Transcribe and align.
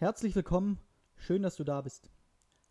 Herzlich 0.00 0.36
willkommen, 0.36 0.78
schön, 1.16 1.42
dass 1.42 1.56
du 1.56 1.64
da 1.64 1.80
bist. 1.80 2.08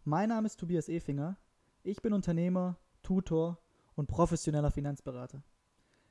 Mein 0.06 0.30
Name 0.30 0.46
ist 0.46 0.62
Tobias 0.62 0.88
Efinger, 0.88 1.36
ich 1.84 2.02
bin 2.02 2.14
Unternehmer, 2.14 2.78
Tutor 3.04 3.60
und 3.96 4.08
professioneller 4.08 4.72
Finanzberater. 4.72 5.44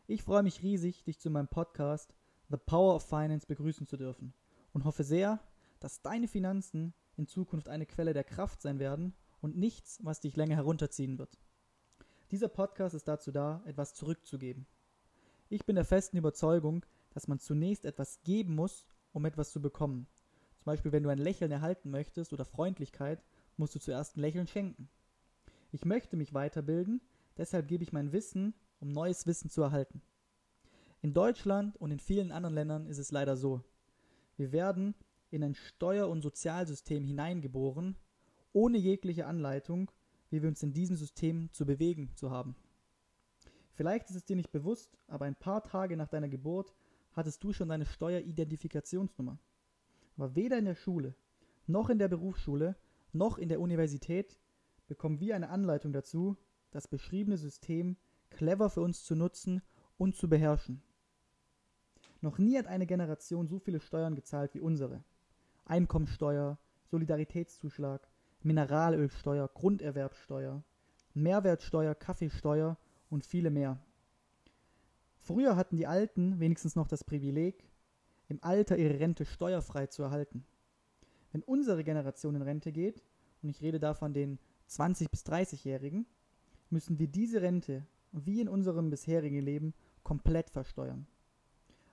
Ich 0.07 0.23
freue 0.23 0.43
mich 0.43 0.63
riesig, 0.63 1.05
dich 1.05 1.19
zu 1.19 1.31
meinem 1.31 1.49
Podcast 1.49 2.15
The 2.51 2.59
Power 2.59 2.97
of 2.97 3.09
Finance 3.09 3.47
begrüßen 3.47 3.87
zu 3.87 3.97
dürfen 3.97 4.35
und 4.75 4.85
hoffe 4.85 5.05
sehr, 5.05 5.41
dass 5.81 6.03
deine 6.03 6.29
Finanzen 6.29 6.93
in 7.17 7.27
Zukunft 7.27 7.71
eine 7.71 7.87
Quelle 7.87 8.13
der 8.13 8.25
Kraft 8.25 8.61
sein 8.61 8.79
werden 8.79 9.15
und 9.41 9.57
nichts, 9.57 9.99
was 10.03 10.21
dich 10.21 10.37
länger 10.37 10.57
herunterziehen 10.57 11.19
wird. 11.19 11.39
Dieser 12.31 12.49
Podcast 12.49 12.95
ist 12.95 13.09
dazu 13.09 13.33
da, 13.33 13.63
etwas 13.65 13.95
zurückzugeben. 13.95 14.67
Ich 15.49 15.65
bin 15.65 15.77
der 15.77 15.87
festen 15.87 16.19
Überzeugung, 16.19 16.85
dass 17.15 17.27
man 17.27 17.39
zunächst 17.39 17.87
etwas 17.87 18.21
geben 18.23 18.55
muss, 18.55 18.87
um 19.15 19.25
etwas 19.25 19.51
zu 19.51 19.63
bekommen. 19.63 20.09
Zum 20.67 20.73
Beispiel, 20.73 20.91
wenn 20.91 21.05
du 21.05 21.11
ein 21.11 21.19
Lächeln 21.19 21.53
erhalten 21.53 21.93
möchtest 21.93 22.33
oder 22.33 22.45
Freundlichkeit, 22.45 23.23
musst 23.57 23.77
du 23.77 23.79
zuerst 23.79 24.17
ein 24.17 24.21
Lächeln 24.21 24.49
schenken. 24.49 24.89
Ich 25.71 25.85
möchte 25.85 26.17
mich 26.17 26.35
weiterbilden, 26.35 27.01
deshalb 27.37 27.69
gebe 27.69 27.85
ich 27.85 27.93
mein 27.93 28.11
Wissen, 28.11 28.53
um 28.81 28.89
neues 28.89 29.29
Wissen 29.29 29.49
zu 29.49 29.63
erhalten. 29.63 30.03
In 31.03 31.15
Deutschland 31.15 31.77
und 31.77 31.93
in 31.93 32.01
vielen 32.01 32.33
anderen 32.33 32.57
Ländern 32.57 32.87
ist 32.89 32.99
es 32.99 33.13
leider 33.13 33.37
so. 33.37 33.63
Wir 34.37 34.51
werden 34.51 34.97
in 35.31 35.45
ein 35.45 35.55
Steuer- 35.55 36.09
und 36.09 36.23
Sozialsystem 36.23 37.05
hineingeboren, 37.05 37.95
ohne 38.53 38.79
jegliche 38.79 39.27
Anleitung, 39.27 39.93
wie 40.31 40.43
wir 40.43 40.49
uns 40.49 40.65
in 40.65 40.73
diesem 40.73 40.97
System 40.97 41.49
zu 41.53 41.65
bewegen 41.65 42.11
zu 42.17 42.33
haben. 42.33 42.57
Vielleicht 43.75 44.11
ist 44.11 44.17
es 44.17 44.25
dir 44.25 44.35
nicht 44.35 44.51
bewusst, 44.51 44.99
aber 45.07 45.27
ein 45.27 45.37
paar 45.37 45.63
Tage 45.63 45.97
nach 45.97 46.09
deiner 46.09 46.29
Geburt 46.29 46.75
hattest 47.13 47.45
du 47.45 47.53
schon 47.53 47.69
deine 47.69 47.87
Steueridentifikationsnummer. 47.87 49.39
Aber 50.17 50.35
weder 50.35 50.59
in 50.59 50.65
der 50.65 50.75
Schule, 50.75 51.15
noch 51.67 51.91
in 51.91 51.99
der 51.99 52.09
Berufsschule, 52.09 52.77
noch 53.13 53.39
in 53.39 53.49
der 53.49 53.61
Universität 53.61 54.39
bekommen 54.87 55.21
wir 55.21 55.35
eine 55.35 55.51
Anleitung 55.51 55.93
dazu, 55.93 56.37
das 56.71 56.89
beschriebene 56.89 57.37
System 57.37 57.97
clever 58.31 58.71
für 58.71 58.81
uns 58.81 59.05
zu 59.05 59.15
nutzen 59.15 59.63
und 59.99 60.17
zu 60.17 60.29
beherrschen. 60.29 60.83
Noch 62.21 62.39
nie 62.39 62.59
hat 62.59 62.67
eine 62.67 62.87
Generation 62.87 63.47
so 63.47 63.59
viele 63.59 63.81
Steuern 63.81 64.15
gezahlt 64.15 64.55
wie 64.55 64.61
unsere. 64.61 65.05
Einkommensteuer, 65.65 66.59
Solidaritätszuschlag, 66.85 68.09
Mineralölsteuer, 68.43 69.49
Grunderwerbsteuer, 69.49 70.63
Mehrwertsteuer, 71.15 71.95
Kaffeesteuer 71.95 72.79
und 73.11 73.25
viele 73.25 73.51
mehr. 73.51 73.81
Früher 75.19 75.57
hatten 75.57 75.77
die 75.77 75.87
Alten 75.87 76.39
wenigstens 76.39 76.77
noch 76.77 76.87
das 76.87 77.03
Privileg, 77.05 77.69
im 78.29 78.43
Alter 78.43 78.77
ihre 78.77 78.99
Rente 78.99 79.25
steuerfrei 79.25 79.87
zu 79.87 80.03
erhalten. 80.03 80.45
Wenn 81.33 81.43
unsere 81.43 81.85
Generation 81.85 82.35
in 82.35 82.43
Rente 82.43 82.73
geht, 82.73 83.05
und 83.43 83.51
ich 83.51 83.63
rede 83.63 83.79
da 83.79 83.95
von 83.95 84.15
den 84.15 84.39
20- 84.69 85.11
bis 85.11 85.25
30-Jährigen, 85.25 86.07
müssen 86.71 86.99
wir 86.99 87.09
diese 87.09 87.43
Rente, 87.43 87.87
wie 88.13 88.41
in 88.41 88.49
unserem 88.49 88.91
bisherigen 88.91 89.41
Leben, 89.41 89.75
komplett 90.03 90.51
versteuern. 90.51 91.07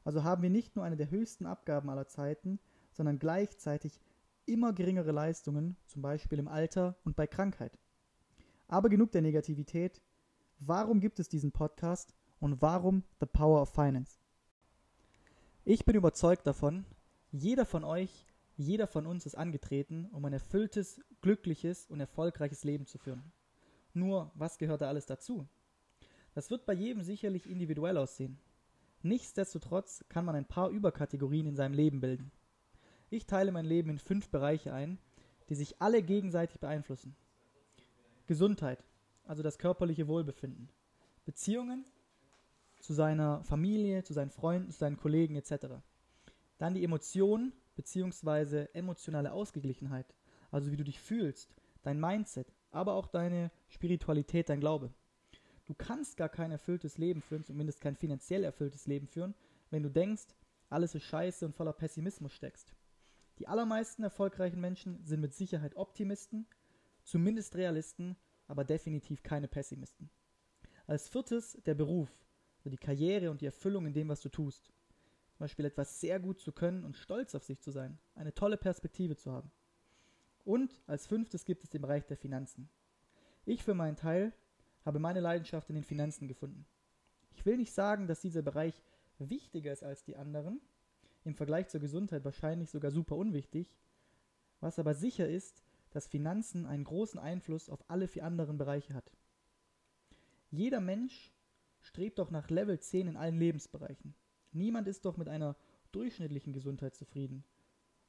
Also 0.03 0.23
haben 0.23 0.41
wir 0.41 0.49
nicht 0.49 0.75
nur 0.75 0.85
eine 0.85 0.97
der 0.97 1.11
höchsten 1.11 1.45
Abgaben 1.45 1.89
aller 1.89 2.07
Zeiten, 2.07 2.59
sondern 2.91 3.19
gleichzeitig 3.19 4.01
immer 4.45 4.73
geringere 4.73 5.11
Leistungen, 5.11 5.77
zum 5.85 6.01
Beispiel 6.01 6.39
im 6.39 6.47
Alter 6.47 6.97
und 7.03 7.15
bei 7.15 7.27
Krankheit. 7.27 7.77
Aber 8.67 8.89
genug 8.89 9.11
der 9.11 9.21
Negativität. 9.21 10.01
Warum 10.59 10.99
gibt 10.99 11.19
es 11.19 11.29
diesen 11.29 11.51
Podcast 11.51 12.13
und 12.39 12.61
warum 12.61 13.03
The 13.19 13.25
Power 13.25 13.61
of 13.61 13.69
Finance? 13.69 14.22
Ich 15.65 15.85
bin 15.85 15.95
überzeugt 15.95 16.45
davon, 16.45 16.85
jeder 17.31 17.65
von 17.65 17.85
euch, 17.85 18.25
jeder 18.57 18.85
von 18.85 19.07
uns 19.07 19.25
ist 19.25 19.35
angetreten, 19.35 20.09
um 20.11 20.25
ein 20.25 20.33
erfülltes, 20.33 20.99
glückliches 21.21 21.85
und 21.85 22.01
erfolgreiches 22.01 22.65
Leben 22.65 22.85
zu 22.85 22.97
führen. 22.97 23.31
Nur, 23.93 24.29
was 24.35 24.57
gehört 24.57 24.81
da 24.81 24.89
alles 24.89 25.05
dazu? 25.05 25.47
Das 26.33 26.51
wird 26.51 26.65
bei 26.65 26.73
jedem 26.73 27.01
sicherlich 27.01 27.49
individuell 27.49 27.95
aussehen. 27.95 28.37
Nichtsdestotrotz 29.03 30.03
kann 30.09 30.25
man 30.25 30.35
ein 30.35 30.47
paar 30.47 30.69
Überkategorien 30.69 31.47
in 31.47 31.55
seinem 31.55 31.75
Leben 31.75 32.01
bilden. 32.01 32.33
Ich 33.09 33.25
teile 33.25 33.53
mein 33.53 33.65
Leben 33.65 33.89
in 33.89 33.99
fünf 33.99 34.27
Bereiche 34.27 34.73
ein, 34.73 34.99
die 35.47 35.55
sich 35.55 35.81
alle 35.81 36.03
gegenseitig 36.03 36.59
beeinflussen. 36.59 37.15
Gesundheit, 38.27 38.83
also 39.23 39.43
das 39.43 39.57
körperliche 39.57 40.09
Wohlbefinden. 40.09 40.67
Beziehungen 41.23 41.85
zu 42.83 42.93
seiner 42.93 43.41
Familie, 43.45 44.03
zu 44.03 44.11
seinen 44.11 44.29
Freunden, 44.29 44.69
zu 44.69 44.77
seinen 44.77 44.97
Kollegen 44.97 45.37
etc. 45.37 45.67
Dann 46.57 46.73
die 46.73 46.83
Emotionen 46.83 47.53
bzw. 47.77 48.67
emotionale 48.73 49.31
Ausgeglichenheit, 49.31 50.13
also 50.51 50.69
wie 50.69 50.75
du 50.75 50.83
dich 50.83 50.99
fühlst, 50.99 51.55
dein 51.81 51.99
Mindset, 51.99 52.53
aber 52.71 52.95
auch 52.95 53.07
deine 53.07 53.51
Spiritualität, 53.69 54.49
dein 54.49 54.59
Glaube. 54.59 54.93
Du 55.65 55.73
kannst 55.73 56.17
gar 56.17 56.27
kein 56.27 56.51
erfülltes 56.51 56.97
Leben 56.97 57.21
führen, 57.21 57.45
zumindest 57.45 57.79
kein 57.79 57.95
finanziell 57.95 58.43
erfülltes 58.43 58.85
Leben 58.85 59.07
führen, 59.07 59.33
wenn 59.69 59.83
du 59.83 59.89
denkst, 59.89 60.35
alles 60.69 60.93
ist 60.93 61.03
scheiße 61.03 61.45
und 61.45 61.55
voller 61.55 61.73
Pessimismus 61.73 62.33
steckst. 62.33 62.73
Die 63.39 63.47
allermeisten 63.47 64.03
erfolgreichen 64.03 64.59
Menschen 64.59 65.05
sind 65.05 65.21
mit 65.21 65.33
Sicherheit 65.33 65.77
Optimisten, 65.77 66.47
zumindest 67.05 67.55
Realisten, 67.55 68.17
aber 68.47 68.65
definitiv 68.65 69.23
keine 69.23 69.47
Pessimisten. 69.47 70.09
Als 70.85 71.07
viertes 71.07 71.57
der 71.65 71.75
Beruf, 71.75 72.09
also 72.63 72.69
die 72.69 72.77
Karriere 72.77 73.29
und 73.29 73.41
die 73.41 73.45
Erfüllung 73.45 73.85
in 73.85 73.93
dem, 73.93 74.07
was 74.07 74.21
du 74.21 74.29
tust. 74.29 74.67
Zum 75.31 75.39
Beispiel 75.39 75.65
etwas 75.65 75.99
sehr 75.99 76.19
gut 76.19 76.39
zu 76.39 76.51
können 76.51 76.85
und 76.85 76.95
stolz 76.95 77.35
auf 77.35 77.43
sich 77.43 77.59
zu 77.59 77.71
sein, 77.71 77.97
eine 78.15 78.33
tolle 78.33 78.55
Perspektive 78.55 79.17
zu 79.17 79.31
haben. 79.31 79.51
Und 80.45 80.81
als 80.87 81.07
fünftes 81.07 81.45
gibt 81.45 81.63
es 81.63 81.69
den 81.69 81.81
Bereich 81.81 82.05
der 82.05 82.17
Finanzen. 82.17 82.69
Ich 83.45 83.63
für 83.63 83.73
meinen 83.73 83.97
Teil 83.97 84.33
habe 84.85 84.99
meine 84.99 85.19
Leidenschaft 85.19 85.69
in 85.69 85.75
den 85.75 85.83
Finanzen 85.83 86.27
gefunden. 86.27 86.65
Ich 87.31 87.45
will 87.45 87.57
nicht 87.57 87.73
sagen, 87.73 88.07
dass 88.07 88.21
dieser 88.21 88.41
Bereich 88.41 88.81
wichtiger 89.17 89.71
ist 89.71 89.83
als 89.83 90.03
die 90.03 90.15
anderen, 90.15 90.61
im 91.25 91.35
Vergleich 91.35 91.69
zur 91.69 91.79
Gesundheit 91.79 92.23
wahrscheinlich 92.25 92.69
sogar 92.69 92.91
super 92.91 93.15
unwichtig, 93.15 93.75
was 94.59 94.79
aber 94.79 94.93
sicher 94.93 95.27
ist, 95.27 95.63
dass 95.91 96.07
Finanzen 96.07 96.65
einen 96.65 96.83
großen 96.83 97.19
Einfluss 97.19 97.69
auf 97.69 97.83
alle 97.89 98.07
vier 98.07 98.25
anderen 98.25 98.57
Bereiche 98.57 98.93
hat. 98.93 99.11
Jeder 100.51 100.81
Mensch 100.81 101.32
strebt 101.83 102.19
doch 102.19 102.31
nach 102.31 102.49
Level 102.49 102.79
10 102.79 103.07
in 103.07 103.17
allen 103.17 103.37
Lebensbereichen. 103.37 104.15
Niemand 104.51 104.87
ist 104.87 105.05
doch 105.05 105.17
mit 105.17 105.29
einer 105.29 105.55
durchschnittlichen 105.91 106.53
Gesundheit 106.53 106.95
zufrieden 106.95 107.43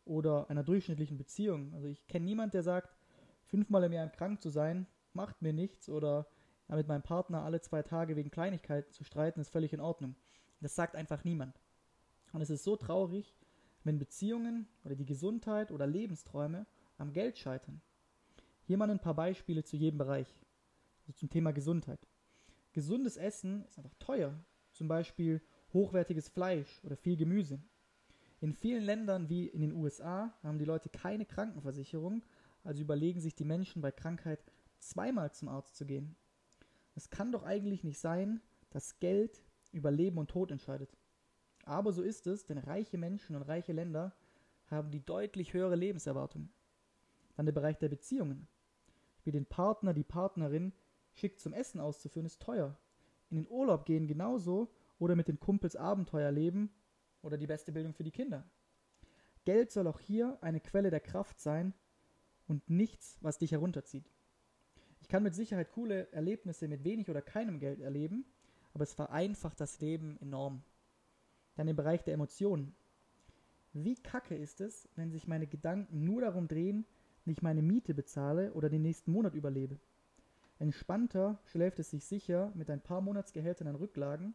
oder 0.04 0.48
einer 0.48 0.62
durchschnittlichen 0.62 1.18
Beziehung. 1.18 1.74
Also 1.74 1.88
ich 1.88 2.06
kenne 2.06 2.24
niemanden, 2.24 2.52
der 2.52 2.62
sagt, 2.62 2.96
fünfmal 3.44 3.84
im 3.84 3.92
Jahr 3.92 4.08
krank 4.08 4.40
zu 4.40 4.50
sein, 4.50 4.86
macht 5.12 5.42
mir 5.42 5.52
nichts 5.52 5.88
oder 5.88 6.26
mit 6.68 6.88
meinem 6.88 7.02
Partner 7.02 7.42
alle 7.42 7.60
zwei 7.60 7.82
Tage 7.82 8.16
wegen 8.16 8.30
Kleinigkeiten 8.30 8.90
zu 8.92 9.04
streiten, 9.04 9.40
ist 9.40 9.50
völlig 9.50 9.72
in 9.72 9.80
Ordnung. 9.80 10.16
Das 10.60 10.74
sagt 10.74 10.96
einfach 10.96 11.24
niemand. 11.24 11.60
Und 12.32 12.40
es 12.40 12.50
ist 12.50 12.64
so 12.64 12.76
traurig, 12.76 13.36
wenn 13.84 13.98
Beziehungen 13.98 14.66
oder 14.82 14.96
die 14.96 15.04
Gesundheit 15.04 15.70
oder 15.70 15.86
Lebensträume 15.86 16.66
am 16.96 17.12
Geld 17.12 17.38
scheitern. 17.38 17.82
Hier 18.62 18.78
mal 18.78 18.90
ein 18.90 18.98
paar 18.98 19.14
Beispiele 19.14 19.62
zu 19.62 19.76
jedem 19.76 19.98
Bereich. 19.98 20.34
Also 21.00 21.12
zum 21.12 21.28
Thema 21.28 21.52
Gesundheit. 21.52 22.00
Gesundes 22.74 23.16
Essen 23.16 23.64
ist 23.64 23.78
einfach 23.78 23.94
teuer. 24.00 24.34
Zum 24.72 24.88
Beispiel 24.88 25.40
hochwertiges 25.72 26.28
Fleisch 26.28 26.80
oder 26.82 26.96
viel 26.96 27.16
Gemüse. 27.16 27.62
In 28.40 28.52
vielen 28.52 28.82
Ländern 28.82 29.28
wie 29.28 29.46
in 29.46 29.60
den 29.60 29.72
USA 29.72 30.34
haben 30.42 30.58
die 30.58 30.64
Leute 30.64 30.88
keine 30.88 31.24
Krankenversicherung, 31.24 32.24
also 32.64 32.82
überlegen 32.82 33.20
sich 33.20 33.36
die 33.36 33.44
Menschen 33.44 33.80
bei 33.80 33.92
Krankheit 33.92 34.40
zweimal 34.78 35.32
zum 35.32 35.48
Arzt 35.48 35.76
zu 35.76 35.86
gehen. 35.86 36.16
Es 36.96 37.10
kann 37.10 37.30
doch 37.30 37.44
eigentlich 37.44 37.84
nicht 37.84 38.00
sein, 38.00 38.42
dass 38.70 38.98
Geld 38.98 39.42
über 39.72 39.92
Leben 39.92 40.18
und 40.18 40.30
Tod 40.30 40.50
entscheidet. 40.50 40.96
Aber 41.64 41.92
so 41.92 42.02
ist 42.02 42.26
es, 42.26 42.44
denn 42.44 42.58
reiche 42.58 42.98
Menschen 42.98 43.36
und 43.36 43.42
reiche 43.42 43.72
Länder 43.72 44.14
haben 44.66 44.90
die 44.90 45.04
deutlich 45.04 45.54
höhere 45.54 45.76
Lebenserwartung. 45.76 46.50
Dann 47.36 47.46
der 47.46 47.52
Bereich 47.52 47.78
der 47.78 47.88
Beziehungen. 47.88 48.48
Wie 49.22 49.30
den 49.30 49.46
Partner, 49.46 49.94
die 49.94 50.04
Partnerin 50.04 50.72
schick 51.14 51.40
zum 51.40 51.52
Essen 51.52 51.80
auszuführen, 51.80 52.26
ist 52.26 52.42
teuer. 52.42 52.78
In 53.30 53.36
den 53.36 53.48
Urlaub 53.48 53.86
gehen 53.86 54.06
genauso 54.06 54.70
oder 54.98 55.16
mit 55.16 55.28
den 55.28 55.40
Kumpels 55.40 55.76
Abenteuer 55.76 56.30
leben 56.30 56.70
oder 57.22 57.36
die 57.36 57.46
beste 57.46 57.72
Bildung 57.72 57.94
für 57.94 58.04
die 58.04 58.10
Kinder. 58.10 58.44
Geld 59.44 59.72
soll 59.72 59.86
auch 59.86 60.00
hier 60.00 60.38
eine 60.40 60.60
Quelle 60.60 60.90
der 60.90 61.00
Kraft 61.00 61.40
sein 61.40 61.74
und 62.46 62.68
nichts, 62.70 63.18
was 63.20 63.38
dich 63.38 63.52
herunterzieht. 63.52 64.10
Ich 65.00 65.08
kann 65.08 65.22
mit 65.22 65.34
Sicherheit 65.34 65.70
coole 65.70 66.10
Erlebnisse 66.12 66.68
mit 66.68 66.84
wenig 66.84 67.10
oder 67.10 67.20
keinem 67.20 67.58
Geld 67.58 67.80
erleben, 67.80 68.24
aber 68.72 68.84
es 68.84 68.94
vereinfacht 68.94 69.60
das 69.60 69.80
Leben 69.80 70.18
enorm. 70.20 70.62
Dann 71.56 71.68
im 71.68 71.76
Bereich 71.76 72.02
der 72.02 72.14
Emotionen. 72.14 72.74
Wie 73.72 73.96
kacke 73.96 74.34
ist 74.34 74.60
es, 74.60 74.88
wenn 74.94 75.10
sich 75.10 75.26
meine 75.26 75.46
Gedanken 75.46 76.04
nur 76.04 76.20
darum 76.20 76.48
drehen, 76.48 76.86
wie 77.24 77.32
ich 77.32 77.42
meine 77.42 77.62
Miete 77.62 77.94
bezahle 77.94 78.52
oder 78.54 78.70
den 78.70 78.82
nächsten 78.82 79.12
Monat 79.12 79.34
überlebe? 79.34 79.78
Entspannter 80.64 81.38
schläft 81.44 81.78
es 81.78 81.90
sich 81.90 82.06
sicher 82.06 82.50
mit 82.54 82.70
ein 82.70 82.80
paar 82.80 83.02
Monatsgehältern 83.02 83.68
an 83.68 83.74
Rücklagen, 83.74 84.34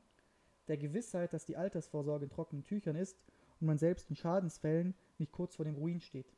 der 0.68 0.78
Gewissheit, 0.78 1.34
dass 1.34 1.46
die 1.46 1.58
Altersvorsorge 1.58 2.26
in 2.26 2.30
trockenen 2.30 2.64
Tüchern 2.64 2.96
ist 2.96 3.18
und 3.60 3.66
man 3.66 3.80
selbst 3.80 4.12
in 4.12 4.16
Schadensfällen 4.16 4.94
nicht 5.18 5.32
kurz 5.32 5.56
vor 5.56 5.66
dem 5.66 5.74
Ruin 5.74 6.02
steht. 6.02 6.32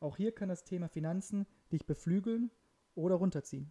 Auch 0.00 0.16
hier 0.16 0.34
kann 0.34 0.48
das 0.48 0.64
Thema 0.64 0.88
Finanzen 0.88 1.46
dich 1.70 1.84
beflügeln 1.84 2.50
oder 2.94 3.16
runterziehen. 3.16 3.70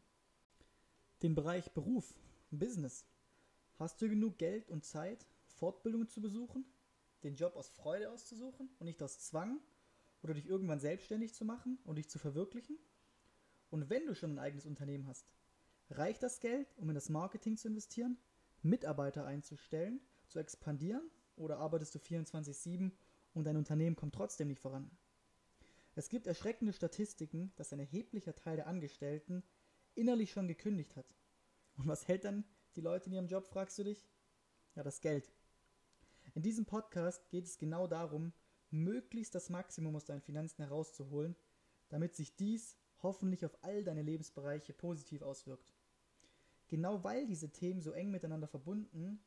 Den 1.24 1.34
Bereich 1.34 1.72
Beruf, 1.72 2.14
Business. 2.52 3.04
Hast 3.80 4.00
du 4.04 4.08
genug 4.08 4.38
Geld 4.38 4.70
und 4.70 4.86
Zeit, 4.86 5.26
Fortbildungen 5.48 6.08
zu 6.08 6.22
besuchen, 6.22 6.64
den 7.24 7.34
Job 7.34 7.56
aus 7.56 7.70
Freude 7.70 8.12
auszusuchen 8.12 8.70
und 8.78 8.86
nicht 8.86 9.02
aus 9.02 9.18
Zwang 9.18 9.60
oder 10.22 10.36
dich 10.36 10.46
irgendwann 10.46 10.80
selbstständig 10.80 11.34
zu 11.34 11.44
machen 11.44 11.80
und 11.86 11.96
dich 11.96 12.08
zu 12.08 12.20
verwirklichen? 12.20 12.78
Und 13.72 13.90
wenn 13.90 14.06
du 14.06 14.14
schon 14.14 14.36
ein 14.36 14.40
eigenes 14.40 14.68
Unternehmen 14.68 15.08
hast, 15.08 15.26
reicht 15.90 16.24
das 16.24 16.40
Geld, 16.40 16.74
um 16.78 16.90
in 16.90 16.96
das 16.96 17.10
Marketing 17.10 17.58
zu 17.58 17.68
investieren, 17.68 18.18
Mitarbeiter 18.62 19.26
einzustellen, 19.26 20.02
zu 20.28 20.40
expandieren 20.40 21.10
oder 21.36 21.58
arbeitest 21.58 21.96
du 21.96 22.00
24/7 22.00 22.92
und 23.34 23.44
dein 23.46 23.58
Unternehmen 23.58 23.96
kommt 23.96 24.16
trotzdem 24.16 24.48
nicht 24.48 24.62
voran? 24.62 24.90
Es 25.96 26.10
gibt 26.10 26.28
erschreckende 26.28 26.74
Statistiken, 26.74 27.54
dass 27.56 27.72
ein 27.72 27.80
erheblicher 27.80 28.36
Teil 28.36 28.58
der 28.58 28.68
Angestellten 28.68 29.44
innerlich 29.94 30.32
schon 30.32 30.48
gekündigt 30.48 30.96
hat. 30.96 31.16
Und 31.78 31.88
was 31.88 32.08
hält 32.08 32.26
dann 32.26 32.44
die 32.76 32.82
Leute 32.82 33.08
in 33.08 33.14
ihrem 33.14 33.28
Job, 33.28 33.48
fragst 33.48 33.78
du 33.80 33.84
dich? 33.84 34.10
Ja, 34.76 34.84
das 34.84 35.00
Geld. 35.00 35.32
In 36.34 36.42
diesem 36.42 36.66
Podcast 36.66 37.30
geht 37.30 37.46
es 37.46 37.58
genau 37.58 37.88
darum, 37.88 38.34
möglichst 38.72 39.36
das 39.36 39.50
Maximum 39.50 39.96
aus 39.96 40.06
deinen 40.06 40.22
Finanzen 40.22 40.64
herauszuholen, 40.64 41.36
damit 41.88 42.16
sich 42.16 42.36
dies 42.36 42.78
hoffentlich 43.02 43.46
auf 43.46 43.58
all 43.64 43.84
deine 43.84 44.02
Lebensbereiche 44.02 44.74
positiv 44.74 45.22
auswirkt. 45.22 45.75
Genau 46.68 47.04
weil 47.04 47.28
diese 47.28 47.50
Themen 47.52 47.82
so 47.82 47.92
eng 47.92 48.12
miteinander 48.12 48.48
verbunden 48.48 49.20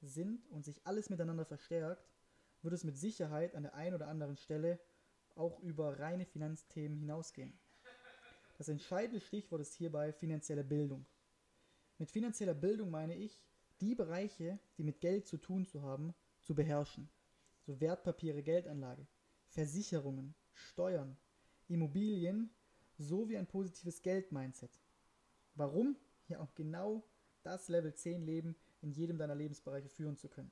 sind 0.00 0.46
und 0.50 0.64
sich 0.64 0.86
alles 0.86 1.10
miteinander 1.10 1.44
verstärkt, 1.44 2.08
wird 2.62 2.74
es 2.74 2.84
mit 2.84 2.96
Sicherheit 2.96 3.54
an 3.54 3.62
der 3.62 3.74
einen 3.74 3.94
oder 3.94 4.08
anderen 4.08 4.36
Stelle 4.36 4.78
auch 5.34 5.60
über 5.60 5.98
reine 5.98 6.24
Finanzthemen 6.24 6.98
hinausgehen. 6.98 7.58
Das 8.56 8.68
entscheidende 8.68 9.20
Stichwort 9.20 9.60
ist 9.60 9.74
hierbei 9.74 10.12
finanzielle 10.12 10.64
Bildung. 10.64 11.06
Mit 11.98 12.10
finanzieller 12.10 12.54
Bildung 12.54 12.90
meine 12.90 13.14
ich, 13.14 13.40
die 13.80 13.94
Bereiche, 13.94 14.58
die 14.76 14.82
mit 14.82 15.00
Geld 15.00 15.26
zu 15.26 15.36
tun 15.36 15.64
zu 15.64 15.82
haben, 15.82 16.14
zu 16.40 16.54
beherrschen. 16.54 17.08
So 17.66 17.80
Wertpapiere, 17.80 18.42
Geldanlage, 18.42 19.06
Versicherungen, 19.48 20.34
Steuern, 20.52 21.16
Immobilien 21.68 22.50
sowie 22.96 23.36
ein 23.36 23.46
positives 23.46 24.02
Geld-Mindset. 24.02 24.80
Warum? 25.54 25.96
Ja, 26.28 26.40
auch 26.40 26.54
genau 26.54 27.02
das 27.42 27.68
Level 27.68 27.94
10 27.94 28.22
Leben 28.22 28.56
in 28.80 28.92
jedem 28.92 29.18
deiner 29.18 29.34
Lebensbereiche 29.34 29.88
führen 29.88 30.16
zu 30.16 30.28
können. 30.28 30.50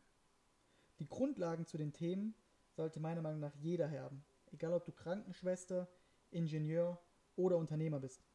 Die 0.99 1.09
Grundlagen 1.09 1.67
zu 1.67 1.77
den 1.77 1.93
Themen 1.93 2.35
sollte 2.71 3.01
meiner 3.01 3.23
Meinung 3.23 3.41
nach 3.41 3.55
jeder 3.57 3.91
haben, 3.91 4.25
egal 4.53 4.73
ob 4.73 4.85
du 4.85 4.93
Krankenschwester, 4.93 5.89
Ingenieur 6.31 7.01
oder 7.37 7.57
Unternehmer 7.57 8.01
bist. 8.01 8.27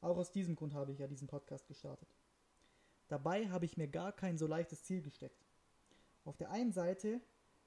Auch 0.00 0.18
aus 0.18 0.30
diesem 0.30 0.56
Grund 0.56 0.74
habe 0.74 0.92
ich 0.92 0.98
ja 0.98 1.06
diesen 1.06 1.26
Podcast 1.26 1.66
gestartet. 1.66 2.08
Dabei 3.08 3.48
habe 3.48 3.64
ich 3.64 3.76
mir 3.76 3.88
gar 3.88 4.12
kein 4.12 4.36
so 4.36 4.46
leichtes 4.46 4.82
Ziel 4.84 5.00
gesteckt. 5.00 5.46
Auf 6.24 6.36
der 6.36 6.50
einen 6.50 6.72
Seite 6.72 7.20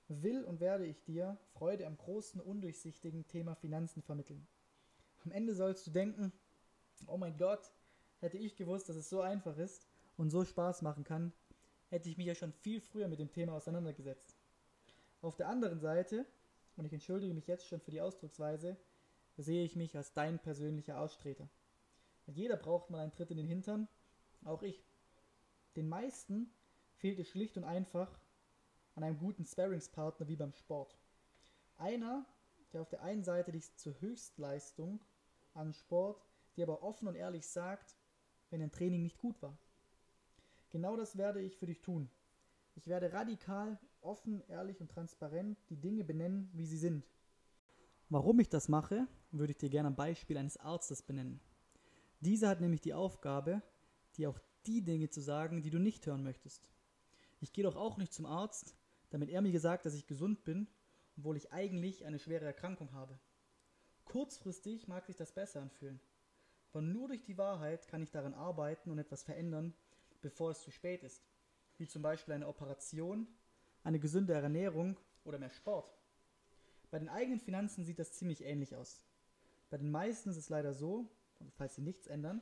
will 0.07 0.44
und 0.44 0.59
werde 0.59 0.85
ich 0.85 1.03
dir 1.03 1.38
Freude 1.53 1.88
am 1.88 1.97
großen, 1.97 2.41
undurchsichtigen 2.41 3.27
Thema 3.27 3.56
Finanzen 3.56 4.01
vermitteln. 4.01 4.47
Am 5.23 5.31
Ende 5.31 5.56
sollst 5.56 5.88
du 5.88 5.91
denken, 5.91 6.31
oh 7.07 7.17
mein 7.17 7.38
Gott, 7.38 7.71
hätte 8.19 8.38
ich 8.38 8.56
gewusst, 8.56 8.89
dass 8.89 8.95
es 8.95 9.10
so 9.10 9.21
einfach 9.21 9.57
ist 9.57 9.88
und 10.18 10.30
so 10.30 10.45
Spaß 10.45 10.81
machen 10.81 11.04
kann, 11.04 11.33
hätte 11.89 12.10
ich 12.10 12.18
mich 12.18 12.27
ja 12.27 12.36
schon 12.36 12.54
viel 12.54 12.81
früher 12.81 13.07
mit 13.07 13.19
dem 13.19 13.31
Thema 13.31 13.54
auseinandergesetzt. 13.54 14.36
Auf 15.21 15.36
der 15.36 15.50
anderen 15.50 15.80
Seite, 15.80 16.25
und 16.77 16.86
ich 16.86 16.94
entschuldige 16.94 17.33
mich 17.33 17.48
jetzt 17.48 17.68
schon 17.68 17.81
für 17.81 17.92
die 17.92 18.01
Ausdrucksweise, 18.01 18.77
sehe 19.38 19.63
ich 19.63 19.75
mich 19.75 19.95
als 19.98 20.13
dein 20.13 20.39
persönlicher 20.39 21.00
Ausstreter. 21.00 21.50
Jeder 22.27 22.57
braucht 22.57 22.89
mal 22.89 23.00
einen 23.00 23.12
Tritt 23.12 23.31
in 23.31 23.38
den 23.38 23.48
Hintern, 23.48 23.88
auch 24.45 24.62
ich. 24.62 24.83
Den 25.75 25.89
meisten 25.89 26.51
fehlt 26.98 27.19
es 27.19 27.30
schlicht 27.30 27.57
und 27.57 27.63
einfach 27.63 28.19
an 28.95 29.04
einem 29.04 29.18
guten 29.18 29.45
Sparringspartner 29.45 30.27
wie 30.27 30.36
beim 30.36 30.54
Sport. 30.54 30.98
Einer, 31.77 32.25
der 32.74 32.81
auf 32.81 32.89
der 32.89 33.01
einen 33.01 33.24
Seite 33.24 33.51
dich 33.51 33.75
zur 33.77 34.00
Höchstleistung 34.01 35.00
an 35.54 35.74
Sport, 35.74 36.21
dir 36.56 36.63
aber 36.66 36.83
offen 36.83 37.07
und 37.07 37.16
ehrlich 37.16 37.48
sagt, 37.48 37.95
wenn 38.49 38.61
ein 38.61 38.71
Training 38.71 39.03
nicht 39.03 39.17
gut 39.17 39.41
war. 39.41 39.57
Genau 40.69 40.95
das 40.95 41.17
werde 41.17 41.41
ich 41.41 41.57
für 41.57 41.65
dich 41.65 41.81
tun. 41.81 42.09
Ich 42.75 42.87
werde 42.87 43.11
radikal, 43.11 43.79
offen, 44.01 44.41
ehrlich 44.47 44.79
und 44.81 44.89
transparent 44.89 45.57
die 45.69 45.75
Dinge 45.75 46.03
benennen, 46.03 46.49
wie 46.53 46.65
sie 46.65 46.77
sind. 46.77 47.05
Warum 48.09 48.39
ich 48.39 48.49
das 48.49 48.69
mache, 48.69 49.07
würde 49.31 49.51
ich 49.51 49.57
dir 49.57 49.69
gerne 49.69 49.87
am 49.87 49.95
Beispiel 49.95 50.37
eines 50.37 50.57
Arztes 50.57 51.01
benennen. 51.03 51.39
Dieser 52.21 52.49
hat 52.49 52.61
nämlich 52.61 52.81
die 52.81 52.93
Aufgabe, 52.93 53.61
dir 54.17 54.29
auch 54.29 54.39
die 54.65 54.81
Dinge 54.81 55.09
zu 55.09 55.21
sagen, 55.21 55.61
die 55.61 55.69
du 55.69 55.79
nicht 55.79 56.05
hören 56.05 56.23
möchtest. 56.23 56.71
Ich 57.39 57.53
gehe 57.53 57.63
doch 57.63 57.75
auch 57.75 57.97
nicht 57.97 58.13
zum 58.13 58.25
Arzt, 58.25 58.75
damit 59.09 59.29
er 59.29 59.41
mir 59.41 59.51
gesagt, 59.51 59.85
dass 59.85 59.93
ich 59.93 60.07
gesund 60.07 60.43
bin, 60.43 60.67
obwohl 61.17 61.37
ich 61.37 61.51
eigentlich 61.51 62.05
eine 62.05 62.19
schwere 62.19 62.45
Erkrankung 62.45 62.93
habe. 62.93 63.19
Kurzfristig 64.05 64.87
mag 64.87 65.05
sich 65.05 65.15
das 65.15 65.31
besser 65.31 65.61
anfühlen, 65.61 65.99
aber 66.71 66.81
nur 66.81 67.07
durch 67.07 67.24
die 67.24 67.38
Wahrheit 67.38 67.88
kann 67.88 68.01
ich 68.01 68.12
daran 68.12 68.33
arbeiten 68.33 68.92
und 68.92 69.00
etwas 69.00 69.24
verändern, 69.24 69.74
bevor 70.21 70.51
es 70.51 70.62
zu 70.62 70.71
spät 70.71 71.04
ist, 71.04 71.24
wie 71.77 71.88
zum 71.88 72.01
Beispiel 72.01 72.33
eine 72.33 72.48
Operation, 72.48 73.27
eine 73.83 74.00
gesunde 74.00 74.33
Ernährung 74.33 75.00
oder 75.24 75.39
mehr 75.39 75.50
Sport. 75.50 75.94
Bei 76.92 77.00
den 77.00 77.10
eigenen 77.10 77.39
Finanzen 77.39 77.86
sieht 77.86 78.00
das 78.00 78.13
ziemlich 78.13 78.44
ähnlich 78.44 78.75
aus. 78.75 79.04
Bei 79.69 79.77
den 79.77 79.92
meisten 79.92 80.30
ist 80.30 80.38
es 80.38 80.50
leider 80.50 80.74
so, 80.74 81.10
falls 81.56 81.75
sie 81.75 81.81
nichts 81.81 82.07
ändern, 82.07 82.42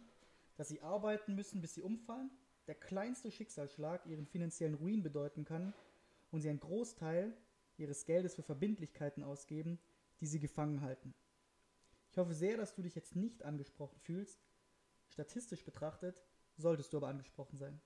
dass 0.55 0.69
sie 0.69 0.81
arbeiten 0.81 1.35
müssen, 1.35 1.61
bis 1.61 1.75
sie 1.75 1.81
umfallen, 1.81 2.31
der 2.67 2.75
kleinste 2.75 3.31
Schicksalsschlag 3.31 4.05
ihren 4.05 4.25
finanziellen 4.25 4.75
Ruin 4.75 5.03
bedeuten 5.03 5.45
kann 5.45 5.73
und 6.31 6.41
sie 6.41 6.49
einen 6.49 6.59
Großteil 6.59 7.35
ihres 7.77 8.05
Geldes 8.05 8.35
für 8.35 8.43
Verbindlichkeiten 8.43 9.23
ausgeben, 9.23 9.79
die 10.19 10.25
sie 10.25 10.39
gefangen 10.39 10.81
halten. 10.81 11.13
Ich 12.09 12.17
hoffe 12.17 12.33
sehr, 12.33 12.57
dass 12.57 12.73
du 12.73 12.81
dich 12.81 12.95
jetzt 12.95 13.15
nicht 13.15 13.43
angesprochen 13.43 13.99
fühlst. 13.99 14.45
Statistisch 15.09 15.63
betrachtet 15.63 16.23
solltest 16.57 16.93
du 16.93 16.97
aber 16.97 17.07
angesprochen 17.07 17.57
sein. 17.57 17.81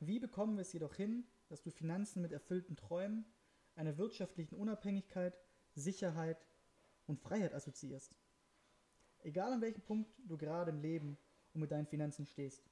Wie 0.00 0.18
bekommen 0.18 0.56
wir 0.56 0.62
es 0.62 0.72
jedoch 0.72 0.94
hin, 0.94 1.24
dass 1.48 1.62
du 1.62 1.70
Finanzen 1.70 2.22
mit 2.22 2.32
erfüllten 2.32 2.76
Träumen, 2.76 3.24
einer 3.74 3.96
wirtschaftlichen 3.98 4.56
Unabhängigkeit, 4.56 5.38
Sicherheit 5.74 6.46
und 7.06 7.20
Freiheit 7.20 7.54
assoziierst? 7.54 8.16
Egal 9.20 9.52
an 9.52 9.60
welchem 9.60 9.82
Punkt 9.82 10.12
du 10.26 10.36
gerade 10.36 10.70
im 10.70 10.80
Leben 10.80 11.16
und 11.54 11.60
mit 11.60 11.70
deinen 11.70 11.86
Finanzen 11.86 12.26
stehst. 12.26 12.68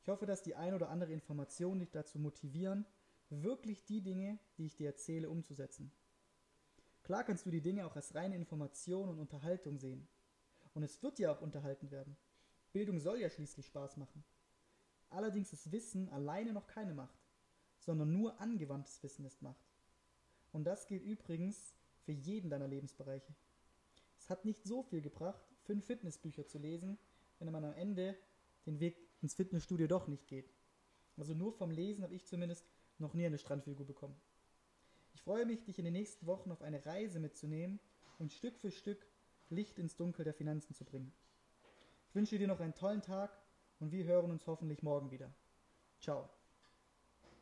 Ich 0.00 0.08
hoffe, 0.08 0.26
dass 0.26 0.42
die 0.42 0.54
ein 0.54 0.74
oder 0.74 0.88
andere 0.88 1.12
Information 1.12 1.78
dich 1.78 1.90
dazu 1.90 2.18
motivieren, 2.18 2.86
wirklich 3.28 3.84
die 3.84 4.02
Dinge, 4.02 4.38
die 4.56 4.66
ich 4.66 4.74
dir 4.74 4.88
erzähle, 4.88 5.30
umzusetzen. 5.30 5.92
Klar 7.12 7.24
kannst 7.24 7.44
du 7.44 7.50
die 7.50 7.60
Dinge 7.60 7.84
auch 7.84 7.94
als 7.94 8.14
reine 8.14 8.36
Information 8.36 9.10
und 9.10 9.18
Unterhaltung 9.18 9.76
sehen. 9.76 10.08
Und 10.72 10.82
es 10.82 11.02
wird 11.02 11.18
dir 11.18 11.30
auch 11.30 11.42
unterhalten 11.42 11.90
werden. 11.90 12.16
Bildung 12.72 12.98
soll 13.00 13.20
ja 13.20 13.28
schließlich 13.28 13.66
Spaß 13.66 13.98
machen. 13.98 14.24
Allerdings 15.10 15.52
ist 15.52 15.70
Wissen 15.72 16.08
alleine 16.08 16.54
noch 16.54 16.66
keine 16.66 16.94
Macht, 16.94 17.20
sondern 17.80 18.14
nur 18.14 18.40
angewandtes 18.40 19.02
Wissen 19.02 19.26
ist 19.26 19.42
Macht. 19.42 19.62
Und 20.52 20.64
das 20.64 20.86
gilt 20.86 21.02
übrigens 21.02 21.74
für 22.00 22.12
jeden 22.12 22.48
deiner 22.48 22.66
Lebensbereiche. 22.66 23.34
Es 24.18 24.30
hat 24.30 24.46
nicht 24.46 24.64
so 24.64 24.82
viel 24.82 25.02
gebracht, 25.02 25.44
fünf 25.64 25.84
Fitnessbücher 25.84 26.46
zu 26.46 26.56
lesen, 26.56 26.96
wenn 27.40 27.52
man 27.52 27.66
am 27.66 27.74
Ende 27.74 28.16
den 28.64 28.80
Weg 28.80 28.96
ins 29.20 29.34
Fitnessstudio 29.34 29.86
doch 29.86 30.08
nicht 30.08 30.28
geht. 30.28 30.50
Also 31.18 31.34
nur 31.34 31.52
vom 31.52 31.72
Lesen 31.72 32.04
habe 32.04 32.14
ich 32.14 32.24
zumindest 32.24 32.64
noch 32.96 33.12
nie 33.12 33.26
eine 33.26 33.36
Strandfigur 33.36 33.84
bekommen. 33.84 34.18
Ich 35.14 35.22
freue 35.22 35.46
mich, 35.46 35.64
dich 35.64 35.78
in 35.78 35.84
den 35.84 35.94
nächsten 35.94 36.26
Wochen 36.26 36.50
auf 36.50 36.62
eine 36.62 36.84
Reise 36.84 37.20
mitzunehmen 37.20 37.80
und 38.18 38.32
Stück 38.32 38.58
für 38.58 38.70
Stück 38.70 39.06
Licht 39.50 39.78
ins 39.78 39.96
Dunkel 39.96 40.24
der 40.24 40.34
Finanzen 40.34 40.74
zu 40.74 40.84
bringen. 40.84 41.12
Ich 42.08 42.14
wünsche 42.14 42.38
dir 42.38 42.48
noch 42.48 42.60
einen 42.60 42.74
tollen 42.74 43.02
Tag 43.02 43.30
und 43.80 43.92
wir 43.92 44.04
hören 44.04 44.30
uns 44.30 44.46
hoffentlich 44.46 44.82
morgen 44.82 45.10
wieder. 45.10 45.30
Ciao. 46.00 46.28